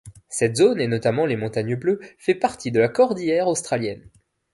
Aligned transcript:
Cette 0.29 0.55
zone 0.55 0.81
et 0.81 0.87
notamment 0.87 1.27
les 1.27 1.35
Montagnes 1.35 1.75
bleues 1.75 1.99
fait 2.17 2.33
partie 2.33 2.71
de 2.71 2.79
la 2.79 2.89
cordillère 2.89 3.47
australienne. 3.47 4.01